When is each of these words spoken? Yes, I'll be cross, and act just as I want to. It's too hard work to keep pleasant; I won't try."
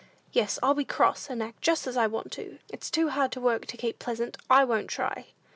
Yes, 0.31 0.57
I'll 0.63 0.73
be 0.73 0.83
cross, 0.83 1.29
and 1.29 1.43
act 1.43 1.61
just 1.61 1.85
as 1.85 1.95
I 1.95 2.07
want 2.07 2.31
to. 2.31 2.57
It's 2.69 2.89
too 2.89 3.09
hard 3.09 3.35
work 3.35 3.67
to 3.67 3.77
keep 3.77 3.99
pleasant; 3.99 4.35
I 4.49 4.65
won't 4.65 4.89
try." 4.89 5.27